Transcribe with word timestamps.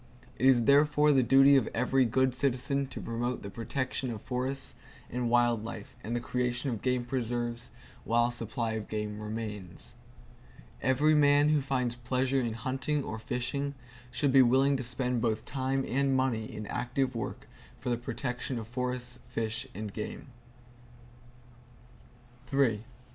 It 0.39 0.47
is 0.47 0.63
therefore 0.63 1.11
the 1.11 1.21
duty 1.21 1.55
of 1.55 1.69
every 1.75 2.05
good 2.05 2.33
citizen 2.33 2.87
to 2.87 2.99
promote 2.99 3.43
the 3.43 3.51
protection 3.51 4.09
of 4.09 4.19
forests 4.19 4.73
and 5.11 5.29
wild 5.29 5.63
life 5.63 5.95
and 6.03 6.15
the 6.15 6.19
creation 6.19 6.71
of 6.71 6.81
game 6.81 7.05
preserves, 7.05 7.69
while 8.03 8.29
a 8.29 8.31
supply 8.31 8.71
of 8.71 8.87
game 8.87 9.21
remains. 9.21 9.93
Every 10.81 11.13
man 11.13 11.49
who 11.49 11.61
finds 11.61 11.93
pleasure 11.93 12.39
in 12.41 12.53
hunting 12.53 13.03
or 13.03 13.19
fishing 13.19 13.75
should 14.09 14.31
be 14.33 14.41
willing 14.41 14.75
to 14.77 14.83
spend 14.83 15.21
both 15.21 15.45
time 15.45 15.85
and 15.87 16.17
money 16.17 16.51
in 16.51 16.65
active 16.65 17.13
work 17.15 17.47
for 17.77 17.91
the 17.91 17.97
protection 17.97 18.57
of 18.57 18.67
forests, 18.67 19.19
fish 19.27 19.67
and 19.75 19.93
game. 19.93 20.29